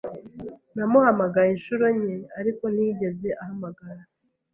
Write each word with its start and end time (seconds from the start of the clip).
Namuhamagaye 0.75 1.49
inshuro 1.51 1.85
nke, 1.97 2.17
ariko 2.39 2.63
ntiyigeze 2.73 3.27
ahamagara. 3.41 4.01